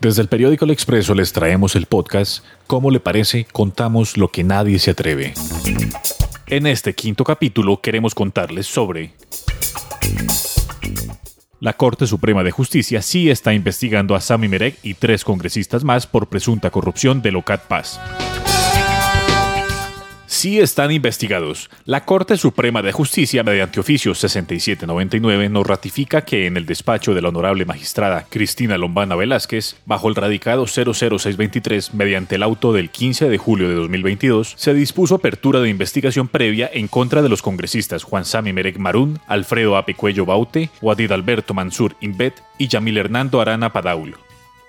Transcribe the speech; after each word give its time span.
Desde 0.00 0.22
el 0.22 0.28
periódico 0.28 0.64
El 0.64 0.70
Expreso 0.70 1.14
les 1.14 1.32
traemos 1.32 1.74
el 1.74 1.86
podcast 1.86 2.44
¿Cómo 2.66 2.90
le 2.90 3.00
parece? 3.00 3.46
Contamos 3.50 4.16
lo 4.16 4.28
que 4.28 4.44
nadie 4.44 4.78
se 4.78 4.90
atreve. 4.90 5.34
En 6.46 6.66
este 6.66 6.94
quinto 6.94 7.24
capítulo 7.24 7.80
queremos 7.80 8.14
contarles 8.14 8.66
sobre... 8.66 9.14
La 11.58 11.72
Corte 11.72 12.06
Suprema 12.06 12.44
de 12.44 12.50
Justicia 12.50 13.00
sí 13.00 13.30
está 13.30 13.54
investigando 13.54 14.14
a 14.14 14.20
Sami 14.20 14.46
Merek 14.46 14.76
y 14.82 14.94
tres 14.94 15.24
congresistas 15.24 15.84
más 15.84 16.06
por 16.06 16.28
presunta 16.28 16.70
corrupción 16.70 17.22
de 17.22 17.32
Locat 17.32 17.62
Paz 17.62 17.98
están 20.46 20.92
investigados. 20.92 21.70
La 21.84 22.04
Corte 22.04 22.36
Suprema 22.36 22.80
de 22.80 22.92
Justicia, 22.92 23.42
mediante 23.42 23.80
oficio 23.80 24.14
6799, 24.14 25.48
nos 25.48 25.66
ratifica 25.66 26.20
que 26.22 26.46
en 26.46 26.56
el 26.56 26.66
despacho 26.66 27.14
de 27.14 27.20
la 27.20 27.30
honorable 27.30 27.64
magistrada 27.64 28.26
Cristina 28.30 28.78
Lombana 28.78 29.16
Velázquez, 29.16 29.76
bajo 29.86 30.08
el 30.08 30.14
radicado 30.14 30.66
00623, 30.66 31.94
mediante 31.94 32.36
el 32.36 32.44
auto 32.44 32.72
del 32.72 32.90
15 32.90 33.28
de 33.28 33.38
julio 33.38 33.68
de 33.68 33.74
2022, 33.74 34.54
se 34.56 34.72
dispuso 34.72 35.16
apertura 35.16 35.60
de 35.60 35.68
investigación 35.68 36.28
previa 36.28 36.70
en 36.72 36.86
contra 36.86 37.22
de 37.22 37.28
los 37.28 37.42
congresistas 37.42 38.04
Juan 38.04 38.24
Sami 38.24 38.52
Merek 38.52 38.78
Marún, 38.78 39.18
Alfredo 39.26 39.76
Ape 39.76 39.94
Cuello 39.94 40.26
Baute, 40.26 40.70
Wadid 40.80 41.10
Alberto 41.10 41.54
Mansur 41.54 41.96
Inbet 42.00 42.40
y 42.56 42.68
Yamil 42.68 42.98
Hernando 42.98 43.40
Arana 43.40 43.72
Padaul. 43.72 44.25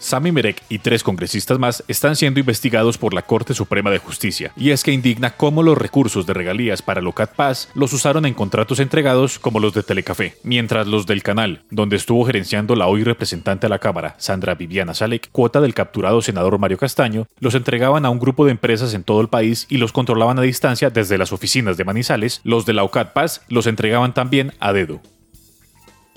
Sami 0.00 0.32
Merek 0.32 0.62
y 0.70 0.78
tres 0.78 1.02
congresistas 1.02 1.58
más 1.58 1.84
están 1.86 2.16
siendo 2.16 2.40
investigados 2.40 2.96
por 2.96 3.12
la 3.12 3.22
Corte 3.22 3.52
Suprema 3.52 3.90
de 3.90 3.98
Justicia, 3.98 4.50
y 4.56 4.70
es 4.70 4.82
que 4.82 4.92
indigna 4.92 5.36
cómo 5.36 5.62
los 5.62 5.76
recursos 5.76 6.26
de 6.26 6.32
regalías 6.32 6.80
para 6.80 7.02
Locat 7.02 7.34
Paz 7.34 7.68
los 7.74 7.92
usaron 7.92 8.24
en 8.24 8.32
contratos 8.32 8.80
entregados 8.80 9.38
como 9.38 9.60
los 9.60 9.74
de 9.74 9.82
Telecafé, 9.82 10.36
mientras 10.42 10.86
los 10.86 11.06
del 11.06 11.22
canal, 11.22 11.62
donde 11.70 11.96
estuvo 11.96 12.24
gerenciando 12.24 12.74
la 12.74 12.86
hoy 12.86 13.04
representante 13.04 13.66
a 13.66 13.68
la 13.68 13.78
Cámara, 13.78 14.14
Sandra 14.18 14.54
Viviana 14.54 14.94
Salek, 14.94 15.28
cuota 15.30 15.60
del 15.60 15.74
capturado 15.74 16.22
senador 16.22 16.58
Mario 16.58 16.78
Castaño, 16.78 17.26
los 17.38 17.54
entregaban 17.54 18.06
a 18.06 18.10
un 18.10 18.18
grupo 18.18 18.46
de 18.46 18.52
empresas 18.52 18.94
en 18.94 19.04
todo 19.04 19.20
el 19.20 19.28
país 19.28 19.66
y 19.68 19.76
los 19.76 19.92
controlaban 19.92 20.38
a 20.38 20.42
distancia 20.42 20.88
desde 20.88 21.18
las 21.18 21.32
oficinas 21.32 21.76
de 21.76 21.84
Manizales, 21.84 22.40
los 22.42 22.64
de 22.64 22.72
la 22.72 22.80
Paz 22.88 23.42
los 23.48 23.66
entregaban 23.66 24.14
también 24.14 24.52
a 24.58 24.72
dedo 24.72 25.00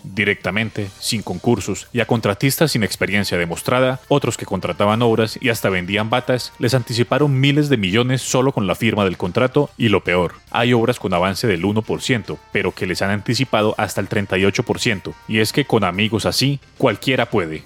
directamente, 0.03 0.89
sin 0.99 1.21
concursos 1.21 1.87
y 1.93 1.99
a 1.99 2.05
contratistas 2.05 2.71
sin 2.71 2.83
experiencia 2.83 3.37
demostrada, 3.37 3.99
otros 4.07 4.37
que 4.37 4.45
contrataban 4.45 5.01
obras 5.01 5.37
y 5.41 5.49
hasta 5.49 5.69
vendían 5.69 6.09
batas, 6.09 6.53
les 6.59 6.73
anticiparon 6.73 7.39
miles 7.39 7.69
de 7.69 7.77
millones 7.77 8.21
solo 8.21 8.51
con 8.51 8.67
la 8.67 8.75
firma 8.75 9.05
del 9.05 9.17
contrato 9.17 9.69
y 9.77 9.89
lo 9.89 10.03
peor, 10.03 10.33
hay 10.51 10.73
obras 10.73 10.99
con 10.99 11.13
avance 11.13 11.47
del 11.47 11.63
1%, 11.63 12.37
pero 12.51 12.73
que 12.73 12.87
les 12.87 13.01
han 13.01 13.11
anticipado 13.11 13.75
hasta 13.77 14.01
el 14.01 14.09
38%, 14.09 15.13
y 15.27 15.39
es 15.39 15.53
que 15.53 15.65
con 15.65 15.83
amigos 15.83 16.25
así, 16.25 16.59
cualquiera 16.77 17.29
puede. 17.29 17.63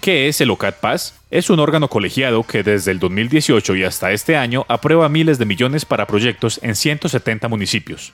¿Qué 0.00 0.28
es 0.28 0.40
el 0.40 0.50
OCAT 0.50 0.76
Paz? 0.76 1.14
Es 1.30 1.50
un 1.50 1.58
órgano 1.58 1.88
colegiado 1.88 2.44
que 2.44 2.62
desde 2.62 2.92
el 2.92 3.00
2018 3.00 3.76
y 3.76 3.82
hasta 3.82 4.12
este 4.12 4.36
año 4.36 4.64
aprueba 4.68 5.08
miles 5.08 5.38
de 5.38 5.44
millones 5.44 5.84
para 5.84 6.06
proyectos 6.06 6.60
en 6.62 6.76
170 6.76 7.48
municipios. 7.48 8.12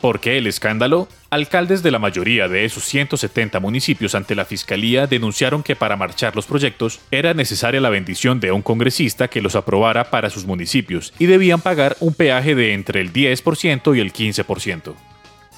¿Por 0.00 0.20
qué 0.20 0.38
el 0.38 0.46
escándalo? 0.46 1.08
Alcaldes 1.28 1.82
de 1.82 1.90
la 1.90 1.98
mayoría 1.98 2.48
de 2.48 2.64
esos 2.64 2.84
170 2.84 3.60
municipios 3.60 4.14
ante 4.14 4.34
la 4.34 4.46
Fiscalía 4.46 5.06
denunciaron 5.06 5.62
que 5.62 5.76
para 5.76 5.96
marchar 5.96 6.34
los 6.34 6.46
proyectos 6.46 7.00
era 7.10 7.34
necesaria 7.34 7.82
la 7.82 7.90
bendición 7.90 8.40
de 8.40 8.50
un 8.50 8.62
congresista 8.62 9.28
que 9.28 9.42
los 9.42 9.56
aprobara 9.56 10.10
para 10.10 10.30
sus 10.30 10.46
municipios 10.46 11.12
y 11.18 11.26
debían 11.26 11.60
pagar 11.60 11.98
un 12.00 12.14
peaje 12.14 12.54
de 12.54 12.72
entre 12.72 13.02
el 13.02 13.12
10% 13.12 13.94
y 13.94 14.00
el 14.00 14.12
15%. 14.12 14.94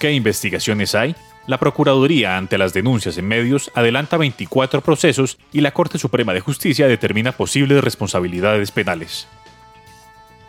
¿Qué 0.00 0.12
investigaciones 0.12 0.96
hay? 0.96 1.14
La 1.46 1.58
Procuraduría, 1.58 2.36
ante 2.36 2.58
las 2.58 2.72
denuncias 2.72 3.18
en 3.18 3.28
medios, 3.28 3.70
adelanta 3.74 4.16
24 4.16 4.80
procesos 4.80 5.38
y 5.52 5.60
la 5.60 5.70
Corte 5.70 5.98
Suprema 5.98 6.34
de 6.34 6.40
Justicia 6.40 6.88
determina 6.88 7.30
posibles 7.30 7.82
responsabilidades 7.82 8.72
penales. 8.72 9.28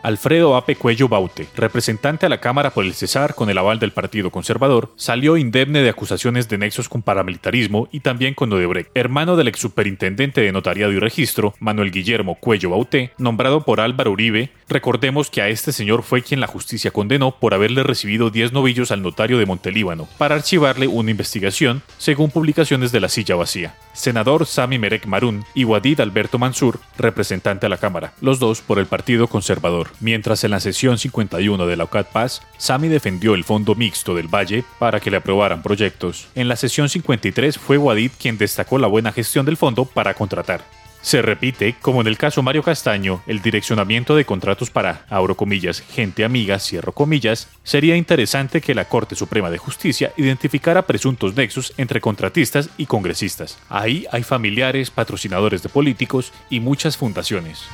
Alfredo 0.03 0.57
Ape 0.57 0.75
Cuello 0.75 1.07
Baute, 1.07 1.47
representante 1.55 2.25
a 2.25 2.29
la 2.29 2.41
Cámara 2.41 2.71
por 2.71 2.83
el 2.83 2.93
Cesar 2.93 3.35
con 3.35 3.49
el 3.49 3.57
aval 3.57 3.79
del 3.79 3.93
Partido 3.93 4.31
Conservador, 4.31 4.91
salió 4.97 5.37
indemne 5.37 5.81
de 5.81 5.87
acusaciones 5.87 6.49
de 6.49 6.57
nexos 6.57 6.89
con 6.89 7.01
paramilitarismo 7.01 7.87
y 7.89 8.01
también 8.01 8.33
con 8.33 8.51
Odebrecht. 8.51 8.91
Hermano 8.95 9.37
del 9.37 9.47
ex 9.47 9.59
superintendente 9.59 10.41
de 10.41 10.51
Notariado 10.51 10.91
y 10.91 10.99
Registro, 10.99 11.53
Manuel 11.59 11.91
Guillermo 11.91 12.35
Cuello 12.35 12.71
Baute, 12.71 13.11
nombrado 13.17 13.61
por 13.61 13.79
Álvaro 13.79 14.11
Uribe, 14.11 14.49
recordemos 14.67 15.29
que 15.29 15.41
a 15.41 15.47
este 15.47 15.71
señor 15.71 16.03
fue 16.03 16.21
quien 16.21 16.41
la 16.41 16.47
justicia 16.47 16.91
condenó 16.91 17.39
por 17.39 17.53
haberle 17.53 17.81
recibido 17.83 18.29
10 18.29 18.51
novillos 18.51 18.91
al 18.91 19.03
notario 19.03 19.37
de 19.37 19.45
Montelíbano 19.45 20.09
para 20.17 20.35
archivarle 20.35 20.87
una 20.87 21.11
investigación, 21.11 21.81
según 21.97 22.29
publicaciones 22.29 22.91
de 22.91 22.99
la 22.99 23.07
silla 23.07 23.35
vacía. 23.35 23.73
Senador 23.93 24.45
Sami 24.45 24.79
Merek 24.79 25.05
Marún 25.05 25.45
y 25.53 25.63
Wadid 25.63 26.01
Alberto 26.01 26.37
Mansur, 26.37 26.79
representante 26.97 27.65
a 27.65 27.69
la 27.69 27.77
Cámara, 27.77 28.13
los 28.21 28.39
dos 28.39 28.61
por 28.61 28.79
el 28.79 28.85
Partido 28.85 29.27
Conservador. 29.27 29.91
Mientras 29.99 30.43
en 30.43 30.51
la 30.51 30.59
sesión 30.59 30.97
51 30.97 31.65
de 31.65 31.75
la 31.77 31.85
UCAT 31.85 32.07
Paz, 32.11 32.41
Sami 32.57 32.87
defendió 32.87 33.35
el 33.35 33.43
Fondo 33.43 33.75
Mixto 33.75 34.15
del 34.15 34.27
Valle 34.27 34.63
para 34.79 34.99
que 34.99 35.11
le 35.11 35.17
aprobaran 35.17 35.61
proyectos. 35.61 36.27
En 36.35 36.47
la 36.47 36.55
sesión 36.55 36.89
53 36.89 37.57
fue 37.57 37.77
Wadid 37.77 38.11
quien 38.19 38.37
destacó 38.37 38.77
la 38.77 38.87
buena 38.87 39.11
gestión 39.11 39.45
del 39.45 39.57
fondo 39.57 39.85
para 39.85 40.13
contratar. 40.13 40.63
Se 41.03 41.21
repite, 41.21 41.75
como 41.81 41.99
en 41.99 42.07
el 42.07 42.17
caso 42.17 42.41
Mario 42.41 42.63
Castaño, 42.63 43.21
el 43.27 43.41
direccionamiento 43.41 44.15
de 44.15 44.23
contratos 44.23 44.69
para, 44.69 45.05
abro 45.09 45.35
comillas, 45.35 45.81
gente 45.81 46.23
amiga, 46.23 46.59
cierro 46.59 46.93
comillas, 46.93 47.49
sería 47.63 47.97
interesante 47.97 48.61
que 48.61 48.73
la 48.73 48.85
Corte 48.85 49.13
Suprema 49.13 49.51
de 49.51 49.57
Justicia 49.57 50.13
identificara 50.15 50.87
presuntos 50.87 51.35
nexos 51.35 51.73
entre 51.75 51.99
contratistas 51.99 52.69
y 52.77 52.85
congresistas. 52.85 53.59
Ahí 53.67 54.07
hay 54.13 54.23
familiares, 54.23 54.91
patrocinadores 54.91 55.61
de 55.61 55.67
políticos 55.67 56.31
y 56.49 56.61
muchas 56.61 56.95
fundaciones. 56.95 57.65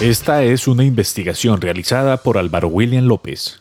Esta 0.00 0.42
es 0.42 0.66
una 0.68 0.84
investigación 0.84 1.60
realizada 1.60 2.16
por 2.16 2.38
Álvaro 2.38 2.68
William 2.68 3.04
López. 3.04 3.60